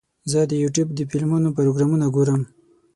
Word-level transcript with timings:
زه 0.31 0.39
د 0.51 0.51
یوټیوب 0.63 0.89
د 0.95 0.99
فلمونو 1.11 1.49
پروګرامونه 1.57 2.05
ګورم. 2.15 2.41